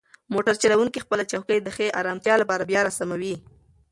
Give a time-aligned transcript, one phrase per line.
[0.33, 3.35] موټر چلونکی خپله چوکۍ د ښې ارامتیا لپاره بیا راسموي.